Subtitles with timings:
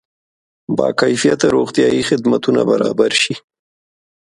[0.77, 3.33] با کیفیته روغتیایي خدمتونه برابر شي.